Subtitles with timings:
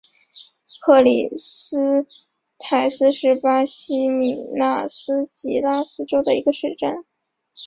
[0.83, 2.07] 克里斯
[2.57, 7.05] 泰斯是巴西米纳斯吉拉斯州的一个市镇。